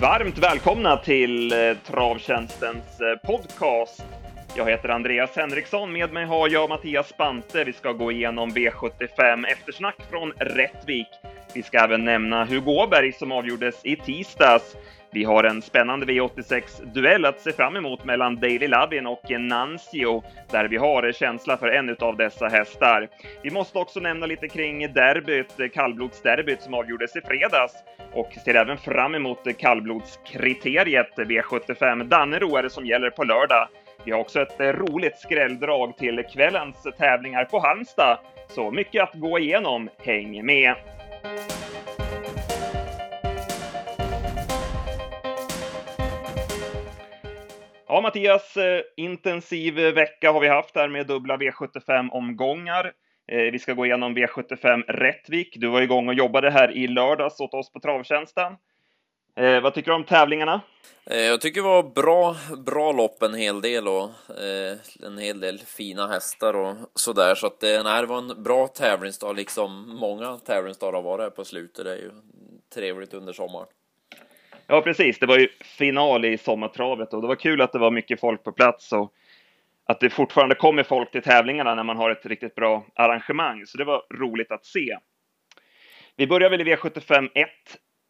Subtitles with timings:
[0.00, 4.04] varmt välkomna till eh, Travtjänstens eh, podcast.
[4.56, 7.64] Jag heter Andreas Henriksson, med mig har jag Mattias Spante.
[7.64, 11.06] Vi ska gå igenom V75 eftersnack från Rättvik.
[11.54, 14.76] Vi ska även nämna Hugo Åberg som avgjordes i tisdags.
[15.12, 20.68] Vi har en spännande V86-duell att se fram emot mellan Daily Labin och Nancio, där
[20.68, 23.08] vi har känsla för en av dessa hästar.
[23.42, 27.72] Vi måste också nämna lite kring derbyt, kallblodsderbyt som avgjordes i fredags
[28.12, 33.68] och ser även fram emot kallblodskriteriet V75 Dannero är det som gäller på lördag.
[34.04, 38.18] Vi har också ett roligt skrälldrag till kvällens tävlingar på Halmstad,
[38.48, 39.88] så mycket att gå igenom.
[39.98, 40.74] Häng med!
[47.92, 52.92] Ja, Mattias, eh, intensiv eh, vecka har vi haft här med dubbla V75-omgångar.
[53.32, 55.56] Eh, vi ska gå igenom V75 Rättvik.
[55.56, 58.52] Du var igång och jobbade här i lördags åt oss på Travtjänsten.
[59.36, 60.60] Eh, vad tycker du om tävlingarna?
[61.04, 64.04] Jag tycker det var bra, bra lopp en hel del och
[64.40, 67.34] eh, en hel del fina hästar och sådär.
[67.34, 71.30] Så att det, nej, det var en bra tävlingsdag, liksom många tävlingsdagar har varit här
[71.30, 71.84] på slutet.
[71.84, 72.10] Det är ju
[72.74, 73.66] trevligt under sommaren.
[74.72, 75.18] Ja, precis.
[75.18, 78.44] Det var ju final i sommartravet och det var kul att det var mycket folk
[78.44, 79.12] på plats och
[79.86, 83.66] att det fortfarande kommer folk till tävlingarna när man har ett riktigt bra arrangemang.
[83.66, 84.98] Så det var roligt att se.
[86.16, 87.48] Vi börjar väl i V75 1,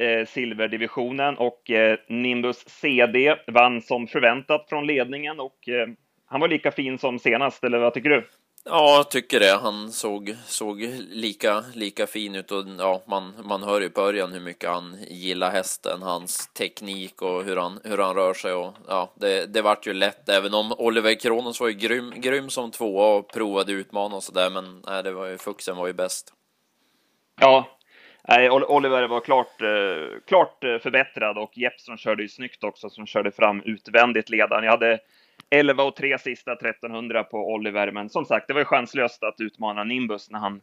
[0.03, 5.89] eh, silverdivisionen och eh, Nimbus CD vann som förväntat från ledningen och eh,
[6.27, 8.27] han var lika fin som senast, eller vad tycker du?
[8.65, 9.59] Ja, jag tycker det.
[9.63, 10.81] Han såg, såg
[11.11, 15.51] lika, lika fin ut och ja, man, man hör på början hur mycket han gillar
[15.51, 19.87] hästen, hans teknik och hur han, hur han rör sig och ja, det, det vart
[19.87, 24.17] ju lätt, även om Oliver Kronos var ju grym, grym som tvåa och provade utmana
[24.17, 26.33] och sådär, men nej, det var ju Fuxen var ju bäst.
[27.41, 27.79] Ja,
[28.29, 33.07] nej, Oliver var klart, eh, klart eh, förbättrad och Jeppsson körde ju snyggt också som
[33.07, 34.65] körde fram utvändigt ledaren.
[34.65, 35.01] Jag hade
[35.51, 39.41] 11 och 3 sista 1300 på Oliver, men som sagt, det var ju chanslöst att
[39.41, 40.61] utmana Nimbus när han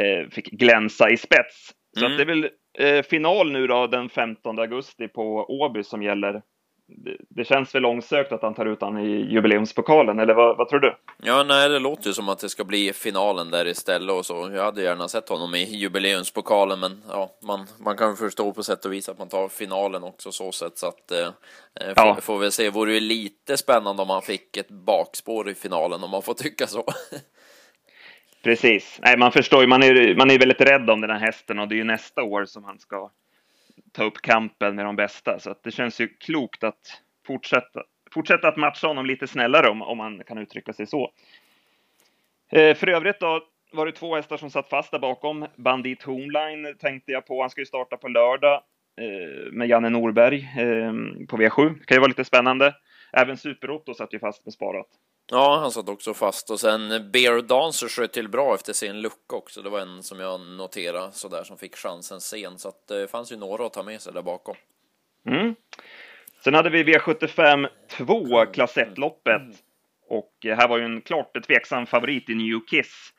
[0.00, 1.72] eh, fick glänsa i spets.
[1.98, 2.16] Så mm.
[2.16, 6.42] det är väl eh, final nu då den 15 augusti på Åby som gäller
[7.28, 10.80] det, känns väl långsökt att han tar ut han i jubileumspokalen, eller vad, vad, tror
[10.80, 10.96] du?
[11.22, 14.50] Ja, nej, det låter ju som att det ska bli finalen där istället och så.
[14.54, 18.84] Jag hade gärna sett honom i jubileumspokalen, men ja, man, man kan förstå på sätt
[18.84, 21.18] och vis att man tar finalen också så sätt så att eh,
[21.80, 22.16] eh får, ja.
[22.20, 22.70] får vi se.
[22.70, 26.66] Vore ju lite spännande om han fick ett bakspår i finalen om man får tycka
[26.66, 26.84] så.
[28.42, 28.98] Precis.
[29.02, 31.68] Nej, man förstår ju, man är, man är väldigt rädd om den här hästen och
[31.68, 33.10] det är ju nästa år som han ska
[33.96, 35.38] ta upp kampen med de bästa.
[35.38, 39.82] Så att det känns ju klokt att fortsätta, fortsätta att matcha honom lite snällare om,
[39.82, 41.12] om man kan uttrycka sig så.
[42.52, 43.42] Eh, för övrigt då
[43.72, 45.46] var det två hästar som satt fast där bakom.
[45.56, 47.40] Bandit Homeline tänkte jag på.
[47.40, 48.62] Han ska ju starta på lördag
[49.00, 50.92] eh, med Janne Norberg eh,
[51.26, 51.78] på V7.
[51.78, 52.74] Det kan ju vara lite spännande.
[53.12, 54.88] Även Super-Otto satt ju fast med sparat.
[55.30, 59.36] Ja, han satt också fast och sen Bear Dancer sköt till bra efter sin lucka
[59.36, 59.62] också.
[59.62, 63.10] Det var en som jag noterade så där som fick chansen sen, så att det
[63.10, 64.56] fanns ju några att ta med sig där bakom.
[65.28, 65.54] Mm.
[66.44, 69.42] Sen hade vi V75 2, klass 1-loppet.
[70.08, 73.12] Och här var ju en klart tveksam favorit i New Kiss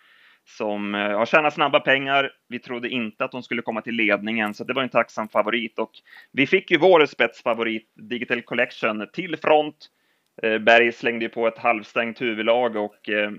[0.46, 2.32] som eh, har tjänat snabba pengar.
[2.50, 5.80] Vi trodde inte att de skulle komma till ledningen, så det var en tacksam favorit.
[5.80, 5.92] Och
[6.32, 9.97] vi fick ju vår spetsfavorit Digital Collection till front Eh,
[10.44, 13.32] Eh, Berg slängde ju på ett halvstängt huvudlag och eh,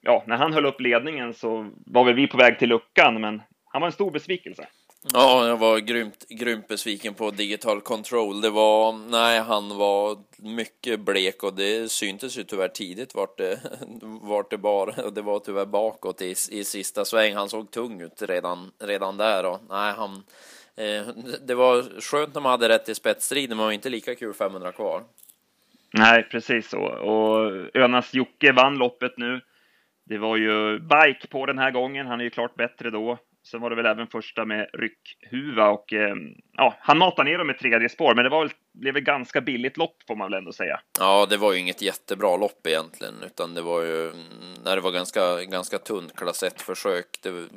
[0.00, 3.42] ja, när han höll upp ledningen så var väl vi på väg till luckan, men
[3.64, 4.66] han var en stor besvikelse.
[5.12, 8.40] Ja, jag var grymt, grymt besviken på Digital Control.
[8.40, 13.60] Det var, nej, han var mycket blek och det syntes ju tyvärr tidigt vart det,
[14.02, 15.04] vart det bar.
[15.04, 17.34] Och det var tyvärr bakåt i, i sista sväng.
[17.34, 20.22] Han såg tung ut redan, redan där och nej, han,
[20.76, 21.14] eh,
[21.46, 24.72] det var skönt när man hade rätt i spetsstriden, men var inte lika kul 500
[24.72, 25.02] kvar.
[25.92, 26.80] Nej, precis så.
[26.80, 29.40] Och Önas Jocke vann loppet nu.
[30.04, 32.06] Det var ju bike på den här gången.
[32.06, 33.18] Han är ju klart bättre då.
[33.44, 36.14] Sen var det väl även första med ryckhuva och eh,
[36.56, 39.40] ja, han matade ner dem med tredje spår, men det var väl, blev ett ganska
[39.40, 40.80] billigt lopp får man väl ändå säga.
[40.98, 44.12] Ja, det var ju inget jättebra lopp egentligen, utan det var ju
[44.64, 47.18] när det var ganska, ganska tunt klass 1 försök.
[47.22, 47.48] Det,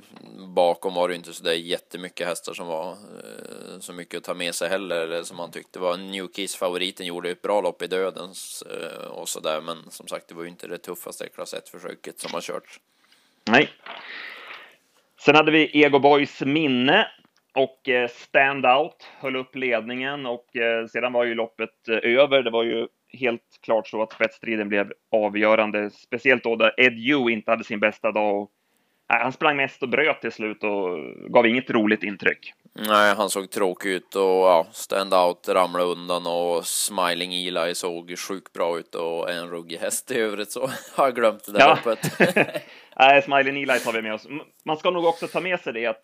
[0.56, 4.34] bakom var det inte så där jättemycket hästar som var eh, så mycket att ta
[4.34, 7.82] med sig heller, eller som man tyckte var New Kiss favoriten gjorde ett bra lopp
[7.82, 11.30] i dödens eh, och så där, men som sagt, det var ju inte det tuffaste
[11.30, 12.80] klass 1 försöket som har körts.
[13.48, 13.70] Nej.
[15.26, 17.08] Sen hade vi Ego Boys minne
[17.56, 22.44] och eh, standout, höll upp ledningen och eh, sedan var ju loppet eh, över.
[22.44, 22.88] Det var ju
[23.20, 27.80] helt klart så att spetsstriden blev avgörande, speciellt då där Ed Yu inte hade sin
[27.80, 28.42] bästa dag.
[28.42, 28.52] Och,
[29.08, 31.00] han sprang mest och bröt till slut och
[31.30, 32.54] gav inget roligt intryck.
[32.80, 38.54] Nej, han såg tråkig ut och ja, stand-out ramlade undan och Smiling Eli såg sjukt
[38.54, 41.80] bra ut och en ruggig häst i övrigt så har jag glömt det där ja.
[41.86, 42.20] loppet.
[43.00, 44.28] Nej, Smiling Eli tar vi med oss.
[44.66, 46.02] Man ska nog också ta med sig det att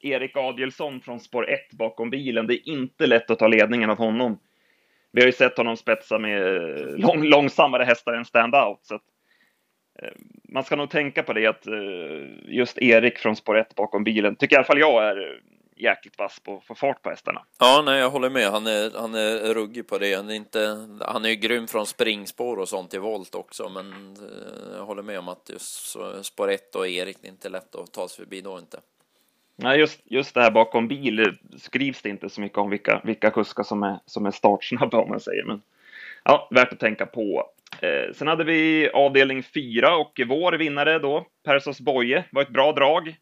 [0.00, 3.98] Erik Adielsson från spår 1 bakom bilen, det är inte lätt att ta ledningen av
[3.98, 4.38] honom.
[5.12, 6.40] Vi har ju sett honom spetsa med
[7.00, 8.78] lång, långsammare hästar än stand-out.
[8.82, 9.02] Så att,
[10.02, 10.12] eh,
[10.48, 11.74] man ska nog tänka på det att eh,
[12.48, 15.40] just Erik från spår 1 bakom bilen, tycker i alla fall jag är
[15.76, 17.44] jäkligt vass på att få fart på hästarna.
[17.58, 18.50] Ja, nej, jag håller med.
[18.50, 20.14] Han är, han är ruggig på det.
[20.14, 24.16] Han är, inte, han är ju grym från springspår och sånt i volt också, men
[24.16, 27.74] eh, jag håller med om att just spår 1 och Erik, det är inte lätt
[27.74, 28.80] att ta sig förbi då inte.
[29.56, 33.30] Nej, just, just det här bakom bil skrivs det inte så mycket om vilka, vilka
[33.30, 35.62] kuskar som är, som är startsnabba om man säger, men
[36.24, 37.50] ja, värt att tänka på.
[37.80, 42.72] Eh, sen hade vi avdelning 4 och vår vinnare då, Persos Boye, var ett bra
[42.72, 43.16] drag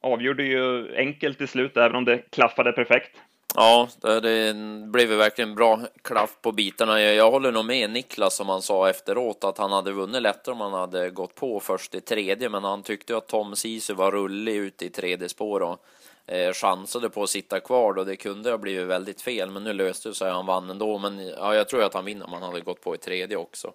[0.00, 3.16] avgjorde ju enkelt till slut, även om det klaffade perfekt.
[3.56, 4.54] Ja, det
[4.86, 7.00] blev verkligen bra klaff på bitarna.
[7.00, 10.60] Jag håller nog med Niklas som han sa efteråt att han hade vunnit lättare om
[10.60, 14.56] han hade gått på först i tredje, men han tyckte att Tom Sisu var rullig
[14.56, 15.84] ute i tredje spår och
[16.26, 19.72] eh, chansade på att sitta kvar och det kunde ha blivit väldigt fel, men nu
[19.72, 20.30] löste det sig.
[20.30, 22.94] Han vann ändå, men ja, jag tror att han vinner om han hade gått på
[22.94, 23.72] i tredje också.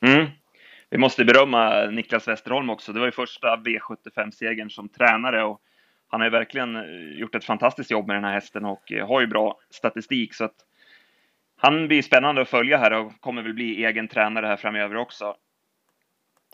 [0.00, 0.26] Mm,
[0.90, 2.92] vi måste berömma Niklas Westerholm också.
[2.92, 5.60] Det var ju första V75-segern som tränare och
[6.08, 9.08] han har ju verkligen eh, gjort ett fantastiskt jobb med den här hästen och eh,
[9.08, 10.56] har ju bra statistik så att
[11.56, 15.36] han blir spännande att följa här och kommer väl bli egen tränare här framöver också.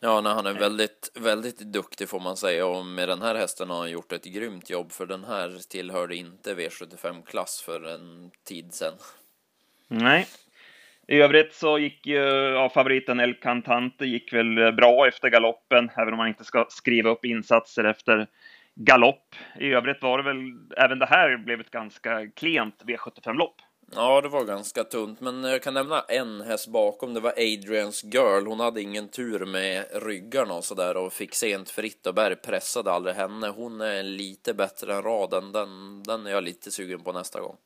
[0.01, 3.71] Ja, nej, han är väldigt, väldigt duktig får man säga och med den här hästen
[3.71, 8.75] har han gjort ett grymt jobb för den här tillhörde inte V75-klass för en tid
[8.75, 8.95] sedan.
[9.89, 10.27] Nej,
[11.13, 12.25] i övrigt så gick ju
[12.55, 17.11] ja, favoriten El Cantante gick väl bra efter galoppen, även om man inte ska skriva
[17.11, 18.27] upp insatser efter
[18.75, 19.35] galopp.
[19.61, 20.39] I övrigt var det väl,
[20.77, 23.55] även det här blev ett ganska klent V75-lopp.
[23.95, 27.15] Ja, det var ganska tunt, men jag kan nämna en häst bakom.
[27.15, 28.47] Det var Adrians Girl.
[28.47, 32.37] Hon hade ingen tur med ryggarna och så där och fick sent fritt och Berg
[32.37, 33.49] pressade aldrig henne.
[33.49, 35.53] Hon är lite bättre än raden.
[35.53, 37.57] Den, den är jag lite sugen på nästa gång.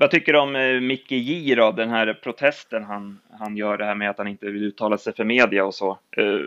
[0.00, 3.84] Vad tycker du om eh, Micke J då, den här protesten han, han gör det
[3.84, 5.98] här med att han inte vill uttala sig för media och så.
[6.16, 6.38] Eh,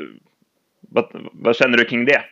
[0.82, 2.24] vad, vad känner du kring det?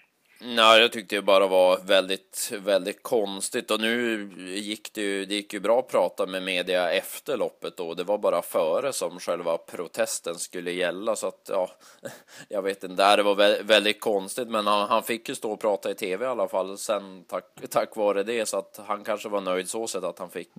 [0.44, 3.72] Nej, jag tyckte det bara var väldigt, väldigt konstigt.
[3.72, 7.80] Och nu gick det ju, det gick ju bra att prata med media efter loppet
[7.80, 11.16] och det var bara före som själva protesten skulle gälla.
[11.16, 11.70] Så att ja,
[12.50, 14.48] jag vet inte, det var väldigt konstigt.
[14.48, 17.46] Men han, han fick ju stå och prata i tv i alla fall sen tack,
[17.70, 18.46] tack vare det.
[18.46, 20.50] Så att han kanske var nöjd så sätt att han fick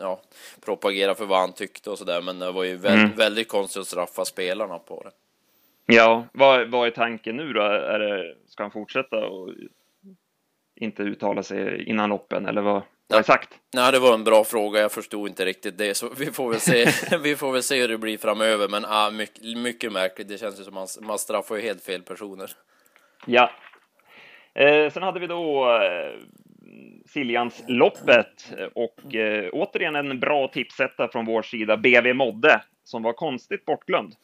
[0.00, 0.20] ja,
[0.60, 2.22] propagera för vad han tyckte och sådär.
[2.22, 3.16] Men det var ju väldigt, mm.
[3.16, 5.10] väldigt konstigt att straffa spelarna på det.
[5.86, 7.60] Ja, vad, vad är tanken nu då?
[7.62, 9.54] Är det, ska han fortsätta och
[10.76, 12.82] inte uttala sig innan loppen eller vad,
[13.14, 13.48] är sagt?
[13.74, 14.80] Nej, det var en bra fråga.
[14.80, 16.86] Jag förstod inte riktigt det, så vi får väl se.
[17.22, 20.28] vi får väl se hur det blir framöver, men ah, mycket, mycket märkligt.
[20.28, 22.50] Det känns ju som man, man straffar ju helt fel personer.
[23.26, 23.50] Ja.
[24.54, 26.20] Eh, sen hade vi då eh,
[27.06, 33.64] Siljansloppet och eh, återigen en bra tipsetta från vår sida, BV Modde, som var konstigt
[33.64, 34.14] bortglömd.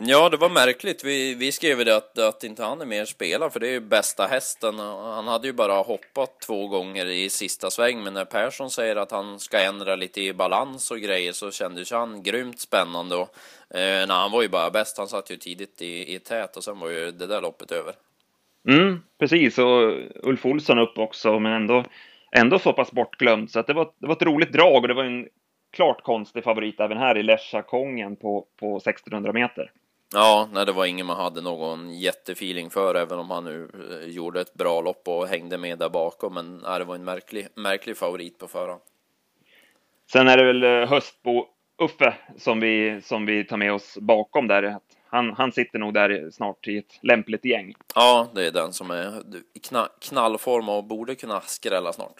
[0.00, 1.04] Ja, det var märkligt.
[1.04, 3.80] Vi, vi skrev det att, att inte han är mer spelare, för det är ju
[3.80, 4.78] bästa hästen.
[4.78, 9.10] Han hade ju bara hoppat två gånger i sista sväng, men när Persson säger att
[9.10, 13.16] han ska ändra lite i balans och grejer så kändes han grymt spännande.
[13.16, 13.28] Och,
[13.76, 14.98] eh, nej, han var ju bara bäst.
[14.98, 17.94] Han satt ju tidigt i, i tät och sen var ju det där loppet över.
[18.68, 21.84] Mm, precis, och Ulf Olsson upp också, men ändå,
[22.32, 23.50] ändå så pass bortglömd.
[23.50, 25.28] Så att det, var, det var ett roligt drag och det var en
[25.72, 29.70] klart konstig favorit även här i Lesja Kongen på, på 1600 meter.
[30.14, 33.68] Ja, nej, det var ingen man hade någon jättefeeling för, även om han nu
[34.02, 36.34] eh, gjorde ett bra lopp och hängde med där bakom.
[36.34, 38.80] Men nej, det var en märklig, märklig favorit på förhand.
[40.12, 41.46] Sen är det väl eh, Höstbo
[41.82, 44.78] Uffe som vi, som vi tar med oss bakom där.
[45.06, 47.74] Han, han sitter nog där snart i ett lämpligt gäng.
[47.94, 49.22] Ja, det är den som är
[49.54, 49.60] i
[50.00, 52.14] knallform och borde kunna skrälla snart.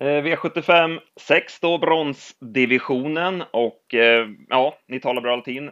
[0.00, 3.94] Eh, V75 6 då, bronsdivisionen och
[4.48, 5.70] ja, ni talar bra latin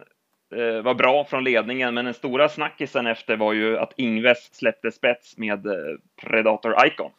[0.55, 4.91] Eh, var bra från ledningen, men den stora snackisen efter var ju att Ingves släppte
[4.91, 5.73] spets med eh,
[6.21, 7.11] Predator Icon.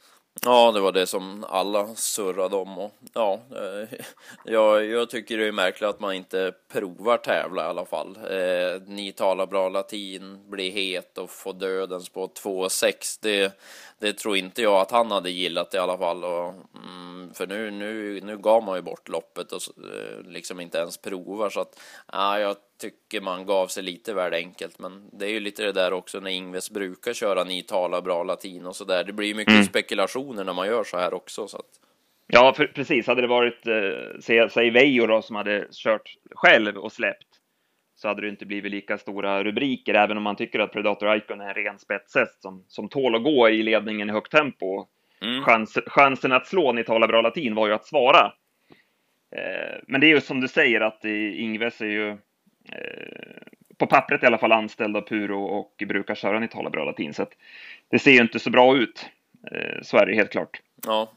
[0.44, 3.98] Ja, det var det som alla surrade om och ja, eh,
[4.44, 8.16] jag, jag tycker det är märkligt att man inte provar tävla i alla fall.
[8.16, 13.18] Eh, ni talar bra latin, blir het och får dödens på 2,6.
[13.22, 13.58] Det,
[14.00, 16.24] det tror inte jag att han hade gillat i alla fall.
[16.24, 20.78] Och, mm, för nu, nu, nu gav man ju bort loppet och eh, liksom inte
[20.78, 21.80] ens provar så att
[22.12, 24.78] ja, jag tycker man gav sig lite väl enkelt.
[24.78, 28.22] Men det är ju lite det där också när Ingves brukar köra ni talar bra
[28.22, 29.04] latin och så där.
[29.04, 29.64] Det blir ju mycket mm.
[29.64, 31.48] spekulationer när man gör så här också.
[31.48, 31.70] Så att...
[32.26, 33.06] Ja, precis.
[33.06, 37.27] Hade det varit, eh, säg Veijo då, som hade kört själv och släppt,
[37.98, 41.40] så hade det inte blivit lika stora rubriker, även om man tycker att Predator Icon
[41.40, 44.86] är en ren spetshäst som, som tål att gå i ledningen i högt tempo.
[45.22, 45.44] Mm.
[45.44, 48.32] Chans, chansen att slå ni talar bra latin var ju att svara.
[49.36, 52.16] Eh, men det är ju som du säger att Ingves är ju eh,
[53.78, 57.14] på pappret i alla fall anställd av Puro och brukar köra ni talar bra latin,
[57.14, 57.32] så att
[57.90, 59.06] det ser ju inte så bra ut.
[59.52, 60.60] Eh, så är det helt klart.
[60.86, 61.12] Ja.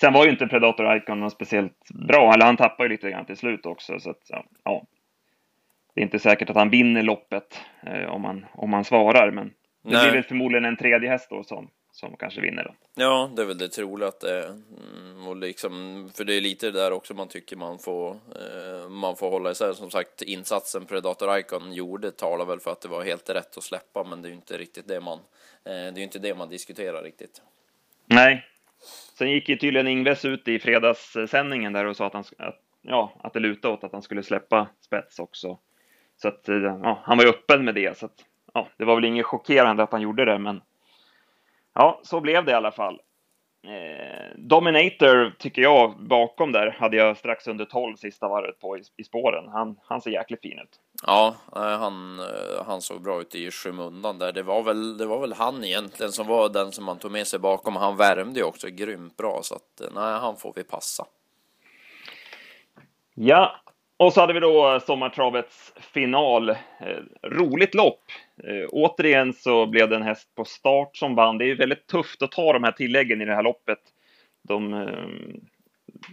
[0.00, 3.26] Sen var ju inte Predator Icon någon speciellt bra, eller han tappar ju lite grann
[3.26, 4.30] till slut också, så att
[4.64, 4.86] ja.
[5.94, 9.48] Det är inte säkert att han vinner loppet eh, om, man, om man svarar, men
[9.82, 10.02] det Nej.
[10.02, 12.74] blir väl förmodligen en tredje häst då som, som kanske vinner då.
[12.94, 14.46] Ja, det är väl det troliga att det är.
[14.46, 18.88] Mm, och liksom, för det är lite det där också man tycker man får, eh,
[18.88, 19.72] man får hålla isär.
[19.72, 23.62] Som sagt, insatsen Predator Icon gjorde talar väl för att det var helt rätt att
[23.62, 25.22] släppa, men det är ju inte riktigt det man, eh,
[25.64, 27.42] det är inte det man diskuterar riktigt.
[28.06, 28.46] Nej.
[29.18, 33.12] Sen gick ju tydligen Ingves ut i fredagssändningen där och sa att, han, att, ja,
[33.22, 35.58] att det lutade åt att han skulle släppa spets också.
[36.22, 38.24] Så att, eh, ja, han var ju öppen med det, så att,
[38.54, 40.62] ja, det var väl inget chockerande att han gjorde det, men
[41.74, 43.00] ja, så blev det i alla fall.
[43.66, 48.82] Eh, Dominator tycker jag bakom där hade jag strax under 12 sista varvet på i,
[48.96, 49.48] i spåren.
[49.48, 50.80] Han, han ser jäkligt fin ut.
[51.06, 54.32] Ja, han, eh, han såg bra ut i skymundan där.
[54.32, 57.26] Det var, väl, det var väl han egentligen som var den som man tog med
[57.26, 57.76] sig bakom.
[57.76, 61.06] Han värmde ju också grymt bra så att eh, nej, han får vi passa.
[63.14, 63.61] Ja,
[64.02, 66.50] och så hade vi då sommartravets final.
[66.50, 66.56] Eh,
[67.22, 68.02] roligt lopp.
[68.44, 71.38] Eh, återigen så blev det en häst på start som vann.
[71.38, 73.78] Det är väldigt tufft att ta de här tilläggen i det här loppet.
[74.48, 75.38] De, eh,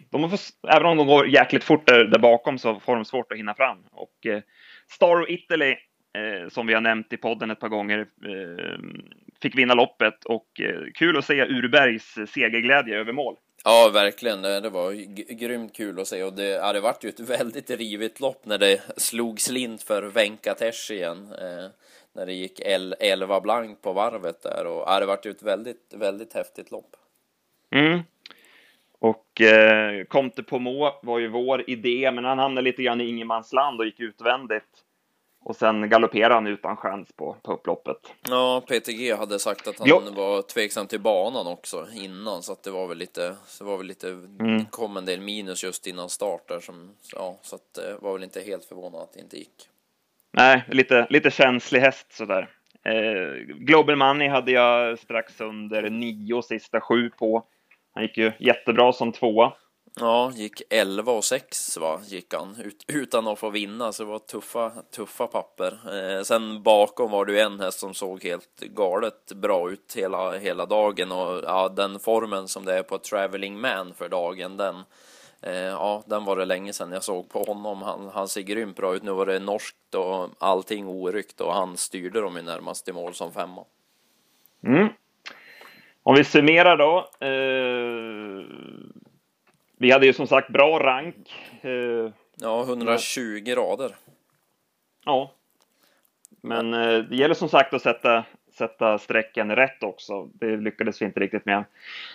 [0.10, 3.32] de får, även om de går jäkligt fort där, där, bakom så får de svårt
[3.32, 3.78] att hinna fram.
[3.92, 4.42] Och eh,
[4.88, 5.72] Star of Italy,
[6.14, 8.80] eh, som vi har nämnt i podden ett par gånger, eh,
[9.42, 13.36] fick vinna loppet och eh, kul att se Urbergs segerglädje över mål.
[13.64, 14.42] Ja, verkligen.
[14.42, 14.92] Det var
[15.34, 18.82] grymt kul att se och det, hade varit ju ett väldigt rivigt lopp när det
[18.98, 21.34] slog slint för Venkatesh igen.
[21.42, 21.70] Eh,
[22.14, 22.60] när det gick
[23.00, 26.96] 11 blank på varvet där och ja, det varit ju ett väldigt, väldigt häftigt lopp.
[27.72, 28.00] Mm.
[29.00, 33.80] Och eh, Comte Pomo var ju vår idé, men han hamnade lite grann i ingenmansland
[33.80, 34.84] och gick utvändigt.
[35.44, 37.98] Och sen galopperade han utan chans på, på upploppet.
[38.30, 40.02] Ja, PTG hade sagt att han jo.
[40.16, 43.88] var tveksam till banan också innan, så att det var väl lite, det var väl
[43.88, 44.66] lite, mm.
[44.66, 48.24] kom en del minus just innan start där som, ja, så att det var väl
[48.24, 49.70] inte helt förvånad att det inte gick.
[50.32, 52.50] Nej, lite, lite känslig häst sådär.
[52.84, 57.46] Eh, Global Money hade jag strax under nio sista sju på.
[57.94, 59.54] Han gick ju jättebra som tvåa.
[60.02, 64.10] Ja, gick 11 och 6 va, gick han ut, utan att få vinna, så det
[64.10, 65.80] var tuffa, tuffa papper.
[65.94, 70.32] Eh, sen bakom var det ju en häst som såg helt galet bra ut hela,
[70.32, 74.76] hela dagen och ja, den formen som det är på Traveling Man för dagen, den,
[75.42, 77.82] eh, ja, den var det länge sedan jag såg på honom.
[77.82, 79.04] Han, han ser grymt bra ut.
[79.04, 83.14] Nu var det norskt och allting oryckt och han styrde dem ju närmast i mål
[83.14, 83.66] som femma.
[84.64, 84.88] Mm.
[86.04, 87.10] Om vi summerar då.
[87.28, 88.89] Eh
[89.80, 91.34] vi hade ju som sagt bra rank.
[91.62, 93.56] Eh, ja, 120 men...
[93.56, 93.96] rader.
[95.06, 95.32] Ja.
[96.42, 100.30] Men eh, det gäller som sagt att sätta, sätta strecken rätt också.
[100.34, 101.64] Det lyckades vi inte riktigt med.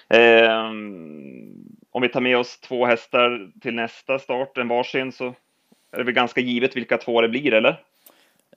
[0.08, 0.64] Eh,
[1.90, 5.34] om vi tar med oss två hästar till nästa start, en varsin, så
[5.90, 7.82] är det väl ganska givet vilka två det blir, eller?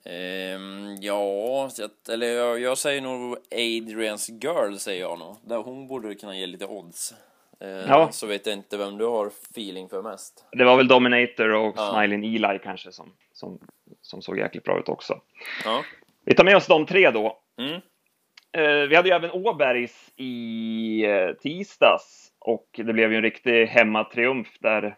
[0.04, 1.70] Um, ja,
[2.12, 5.64] eller jag, jag, säger nog Adrians Girl, säger jag nog.
[5.64, 7.14] Hon borde kunna ge lite odds.
[7.60, 8.08] Eh, ja.
[8.12, 10.46] Så vet jag inte vem du har feeling för mest.
[10.52, 11.92] Det var väl Dominator och ja.
[11.92, 13.58] Smiling Eli kanske som, som,
[14.00, 15.20] som såg jäkligt bra ut också.
[15.64, 15.84] Ja.
[16.24, 17.38] Vi tar med oss de tre då.
[17.58, 17.80] Mm.
[18.52, 23.66] Eh, vi hade ju även Åbergs i eh, tisdags och det blev ju en riktig
[23.66, 24.96] hemmatriumf där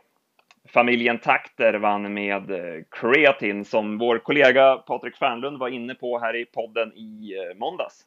[0.69, 2.51] familjen Takter vann med
[2.91, 8.07] Creatin som vår kollega Patrik Fernlund var inne på här i podden i måndags.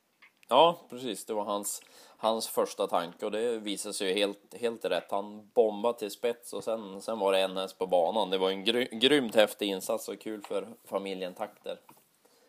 [0.49, 1.25] Ja, precis.
[1.25, 1.81] Det var hans
[2.23, 5.11] hans första tanke och det visade sig ju helt, helt rätt.
[5.11, 8.29] Han bombade till spets och sen, sen var det en häst på banan.
[8.29, 11.77] Det var en gry, grymt häftig insats och kul för familjen Takter.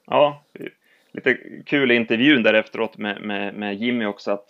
[0.07, 0.43] Ja,
[1.12, 4.47] lite kul i intervjun där efteråt med, med, med Jimmy också att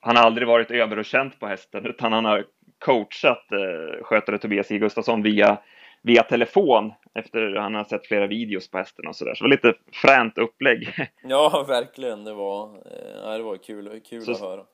[0.00, 2.44] han har aldrig varit över och känt på hästen utan han har
[2.78, 4.78] coachat eh, skötare Tobias I.
[4.78, 5.58] Gustafsson via
[6.06, 9.34] via telefon efter att han har sett flera videos på hästen och sådär.
[9.34, 10.94] Så det var lite fränt upplägg.
[11.22, 12.24] Ja, verkligen.
[12.24, 14.64] Det var, eh, det var kul, kul så, att höra.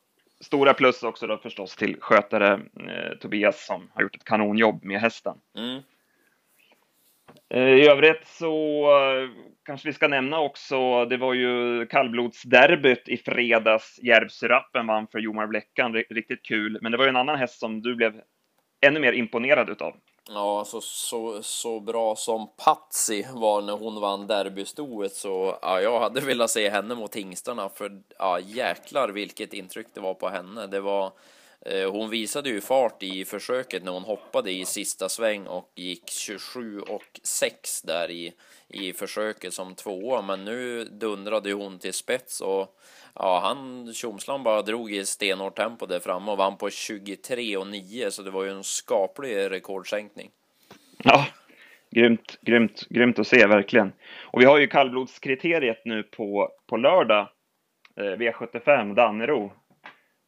[0.41, 2.53] Stora plus också då förstås till skötare
[2.89, 5.35] eh, Tobias som har gjort ett kanonjobb med hästen.
[5.59, 5.83] Mm.
[7.55, 8.89] I övrigt så
[9.65, 14.01] kanske vi ska nämna också, det var ju kallblodsderbyt i fredags.
[14.03, 16.79] Järvsyrappen vann för Jomar Bleckan, riktigt kul.
[16.83, 18.21] Men det var ju en annan häst som du blev
[18.87, 19.97] ännu mer imponerad utav.
[20.29, 26.01] Ja, så, så, så bra som Patsy var när hon vann derbystoet så ja, jag
[26.01, 30.67] hade velat se henne mot hingstarna för ja, jäklar vilket intryck det var på henne.
[30.67, 31.13] Det var
[31.61, 36.11] eh, hon visade ju fart i försöket när hon hoppade i sista sväng och gick
[36.11, 38.33] 27 och 6 där i,
[38.69, 40.23] i försöket som tvåa.
[40.23, 42.79] Men nu dundrade hon till spets och
[43.15, 47.67] ja, han Tjomsland bara drog i stenhårt tempo där framme och vann på 23 och
[47.67, 50.31] 9 så det var ju en skaplig rekordsänkning.
[51.05, 51.27] Ja,
[51.91, 53.93] grymt, grymt, grymt att se verkligen.
[54.21, 57.29] Och vi har ju kallblodskriteriet nu på, på lördag,
[57.97, 59.53] eh, V75 Dannero.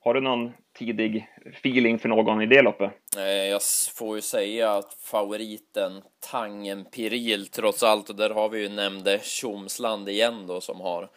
[0.01, 2.91] Har du någon tidig feeling för någon i det loppet?
[3.17, 3.63] Eh, jag
[3.99, 9.21] får ju säga att favoriten Tangen Piril trots allt, och där har vi ju nämnde
[9.23, 11.09] Tjomsland igen då som har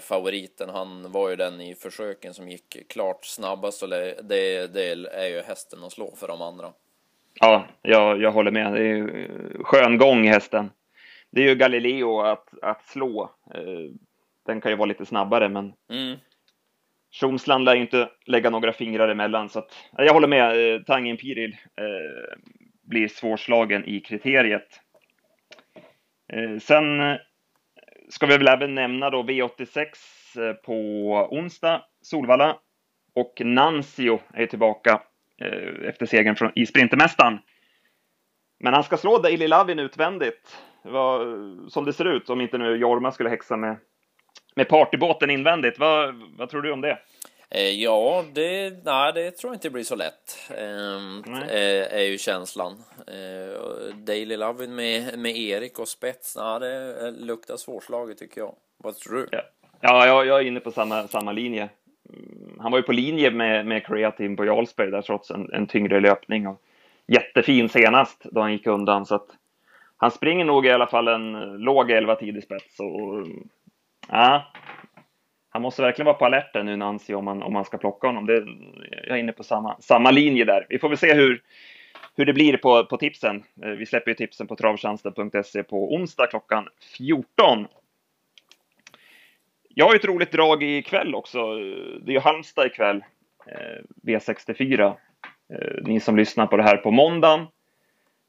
[0.00, 0.68] favoriten.
[0.68, 4.22] Han var ju den i försöken som gick klart snabbast och det,
[4.72, 6.72] det är ju hästen att slå för de andra.
[7.40, 8.72] Ja, jag, jag håller med.
[8.72, 10.70] Det är skön gång hästen.
[11.30, 13.30] Det är ju Galileo att, att slå.
[13.54, 13.92] Eh,
[14.46, 16.16] den kan ju vara lite snabbare, men mm.
[17.10, 20.74] Tjomsland lär inte lägga några fingrar emellan, så att, jag håller med.
[20.74, 22.38] Eh, Tangen Piril eh,
[22.82, 24.80] blir svårslagen i kriteriet.
[26.32, 27.18] Eh, sen
[28.08, 29.86] ska vi väl även nämna då V86
[30.38, 30.72] eh, på
[31.30, 32.56] onsdag, Solvalla.
[33.14, 35.02] Och Nancio är tillbaka
[35.40, 37.38] eh, efter segern från, i Sprintermästaren.
[38.60, 41.20] Men han ska slå Daily Lavin utvändigt, vad,
[41.72, 43.76] som det ser ut, om inte nu Jorma skulle häxa med,
[44.56, 45.78] med partybåten invändigt.
[45.78, 46.98] Vad, vad tror du om det?
[47.50, 50.50] Eh, ja, det, nej, det tror jag inte blir så lätt.
[50.50, 52.72] Ehm, är, är ju känslan.
[53.06, 58.54] Eh, Daily Lovin med, med Erik och spets, nej, det luktar svårslaget tycker jag.
[58.76, 59.28] Vad tror du?
[59.32, 59.42] Ja,
[59.80, 61.68] ja jag, jag är inne på samma, samma linje.
[62.08, 65.66] Mm, han var ju på linje med, med Creatine på Jarlsberg där trots en, en
[65.66, 66.46] tyngre löpning.
[66.46, 66.62] Och
[67.06, 69.06] jättefin senast då han gick undan.
[69.06, 69.28] Så att
[69.96, 72.80] han springer nog i alla fall en låg 11 tid i spets.
[72.80, 73.26] Och,
[74.08, 74.52] ja,
[75.56, 78.26] han måste verkligen vara på alerten nu Nancy om man, om man ska plocka honom.
[78.26, 78.46] Det,
[79.06, 80.66] jag är inne på samma, samma linje där.
[80.68, 81.42] Vi får väl se hur,
[82.16, 83.44] hur det blir på, på tipsen.
[83.62, 87.66] Eh, vi släpper ju tipsen på travtjänsten.se på onsdag klockan 14.
[89.68, 91.54] Jag har ju ett roligt drag ikväll också.
[92.00, 93.04] Det är ju Halmstad ikväll,
[93.46, 94.86] eh, V64.
[95.52, 97.46] Eh, ni som lyssnar på det här på måndagen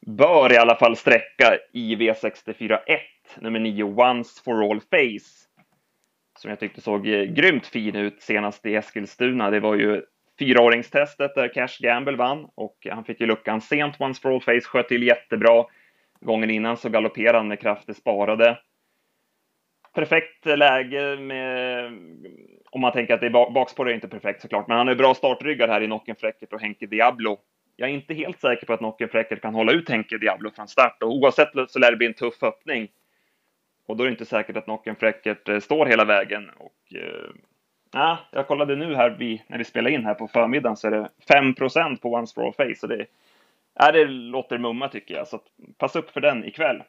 [0.05, 3.01] bör i alla fall sträcka i V64 1,
[3.39, 5.46] nummer 9, Once for all face
[6.37, 9.49] som jag tyckte såg eh, grymt fin ut senast i Eskilstuna.
[9.49, 10.01] Det var ju
[10.39, 14.01] fyraåringstestet där Cash Gamble vann och han fick ju luckan sent.
[14.01, 15.65] Once for all face sköt till jättebra.
[16.21, 18.57] Gången innan så galopperade han med krafter sparade.
[19.93, 21.85] Perfekt läge med,
[22.71, 25.13] om man tänker att det är bakspår är inte perfekt såklart, men han är bra
[25.13, 27.37] startryggar här i Nocken Fräckert och Henke Diablo.
[27.75, 30.67] Jag är inte helt säker på att Nocken Fräckert kan hålla ut Henke Diablo från
[30.67, 32.87] start och oavsett så lär det bli en tuff öppning.
[33.87, 36.49] Och då är det inte säkert att Nocken Fräckert eh, står hela vägen.
[36.57, 37.29] Och, eh,
[38.31, 41.09] jag kollade nu här vi, när vi spelar in här på förmiddagen så är det
[41.27, 41.53] 5
[41.97, 42.75] på Once for all face.
[42.75, 43.05] Så det,
[43.79, 45.39] ja, det låter mumma tycker jag, så
[45.77, 46.83] pass upp för den ikväll.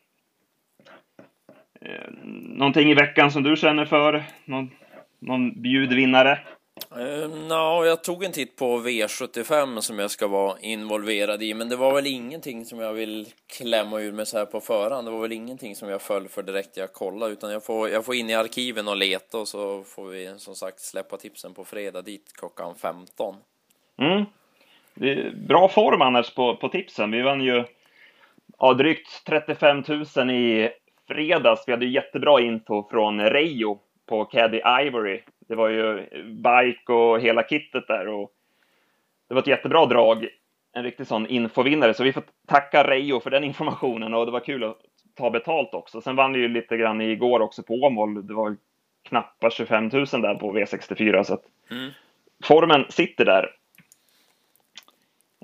[1.81, 4.23] Eh, någonting i veckan som du känner för?
[4.45, 4.71] Någon,
[5.19, 6.39] någon bjudvinnare?
[6.97, 11.55] Ehm, uh, no, jag tog en titt på V75 som jag ska vara involverad i,
[11.55, 13.27] men det var väl ingenting som jag vill
[13.59, 15.07] klämma ur mig så här på förhand.
[15.07, 18.05] Det var väl ingenting som jag föll för direkt jag kollade, utan jag får, jag
[18.05, 21.65] får in i arkiven och leta och så får vi som sagt släppa tipsen på
[21.65, 23.35] fredag dit klockan 15.
[23.99, 24.25] Mm.
[24.95, 27.11] Det är bra form annars på, på tipsen.
[27.11, 27.65] Vi vann ju
[28.59, 29.85] ja, drygt 35
[30.17, 30.71] 000 i
[31.09, 31.65] fredags.
[31.67, 37.43] Vi hade jättebra info från Rejo på Caddy Ivory det var ju bike och hela
[37.43, 38.33] kittet där och
[39.29, 40.29] det var ett jättebra drag.
[40.73, 44.41] En riktig sån infovinnare, så vi får tacka Reijo för den informationen och det var
[44.41, 44.79] kul att
[45.15, 46.01] ta betalt också.
[46.01, 48.27] Sen vann vi ju lite grann igår också på Åmål.
[48.27, 48.57] Det var
[49.03, 51.91] knappt 25 000 där på V64 så att mm.
[52.45, 53.51] formen sitter där.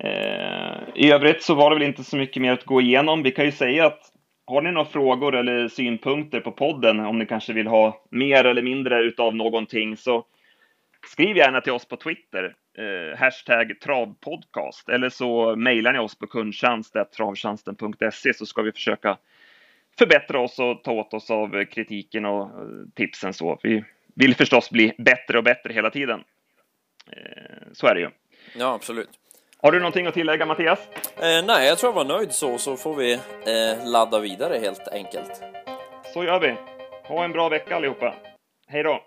[0.01, 3.23] Eh, I övrigt så var det väl inte så mycket mer att gå igenom.
[3.23, 4.14] Vi kan ju säga att
[4.47, 8.63] har ni några frågor eller synpunkter på podden, om ni kanske vill ha mer eller
[8.63, 10.27] mindre utav någonting, så
[11.07, 16.27] skriv gärna till oss på Twitter, eh, hashtag travpodcast, eller så mejlar ni oss på
[16.27, 19.19] kundtjänst.travtjänsten.se så ska vi försöka
[19.99, 22.49] förbättra oss och ta åt oss av kritiken och eh,
[22.95, 23.59] tipsen så.
[23.63, 26.25] Vi vill förstås bli bättre och bättre hela tiden.
[27.11, 28.11] Eh, så är det ju.
[28.57, 29.11] Ja, absolut.
[29.65, 30.79] Har du någonting att tillägga Mattias?
[31.17, 34.89] Eh, nej, jag tror jag var nöjd så, så får vi eh, ladda vidare helt
[34.89, 35.43] enkelt.
[36.15, 36.55] Så gör vi.
[37.09, 38.15] Ha en bra vecka allihopa.
[38.69, 39.01] Hej då!